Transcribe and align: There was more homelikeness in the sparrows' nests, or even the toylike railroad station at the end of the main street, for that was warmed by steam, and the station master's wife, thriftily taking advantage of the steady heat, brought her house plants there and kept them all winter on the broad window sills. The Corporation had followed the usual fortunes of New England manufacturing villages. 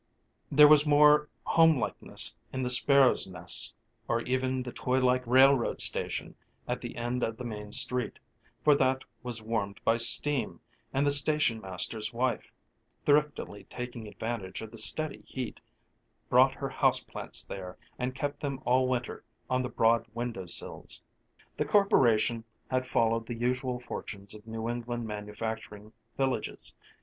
There 0.51 0.67
was 0.67 0.83
more 0.87 1.29
homelikeness 1.45 2.35
in 2.51 2.63
the 2.63 2.71
sparrows' 2.71 3.27
nests, 3.27 3.75
or 4.07 4.21
even 4.21 4.63
the 4.63 4.71
toylike 4.71 5.21
railroad 5.27 5.79
station 5.79 6.33
at 6.67 6.81
the 6.81 6.95
end 6.97 7.21
of 7.21 7.37
the 7.37 7.43
main 7.43 7.71
street, 7.71 8.17
for 8.63 8.73
that 8.73 9.03
was 9.21 9.43
warmed 9.43 9.79
by 9.85 9.97
steam, 9.97 10.59
and 10.91 11.05
the 11.05 11.11
station 11.11 11.61
master's 11.61 12.11
wife, 12.11 12.51
thriftily 13.05 13.65
taking 13.65 14.07
advantage 14.07 14.63
of 14.63 14.71
the 14.71 14.77
steady 14.79 15.21
heat, 15.27 15.61
brought 16.29 16.55
her 16.55 16.69
house 16.69 17.03
plants 17.03 17.45
there 17.45 17.77
and 17.99 18.15
kept 18.15 18.39
them 18.39 18.59
all 18.65 18.87
winter 18.87 19.23
on 19.51 19.61
the 19.61 19.69
broad 19.69 20.07
window 20.15 20.47
sills. 20.47 21.03
The 21.57 21.65
Corporation 21.65 22.43
had 22.71 22.87
followed 22.87 23.27
the 23.27 23.35
usual 23.35 23.79
fortunes 23.79 24.33
of 24.33 24.47
New 24.47 24.67
England 24.67 25.05
manufacturing 25.05 25.93
villages. 26.17 26.73